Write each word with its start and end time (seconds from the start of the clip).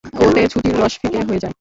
ওতে 0.21 0.41
ছুটির 0.51 0.75
রস 0.79 0.93
ফিকে 1.01 1.19
হয়ে 1.27 1.41
যায়। 1.43 1.49